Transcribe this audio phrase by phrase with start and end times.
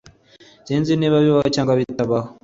[0.65, 2.27] Sinzi niba bibaho cyangwa bitabaho